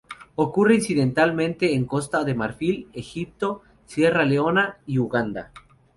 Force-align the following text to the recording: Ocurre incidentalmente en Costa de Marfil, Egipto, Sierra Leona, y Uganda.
Ocurre 0.33 0.73
incidentalmente 0.73 1.75
en 1.75 1.85
Costa 1.85 2.23
de 2.23 2.33
Marfil, 2.33 2.87
Egipto, 2.91 3.61
Sierra 3.85 4.25
Leona, 4.25 4.79
y 4.87 4.97
Uganda. 4.97 5.51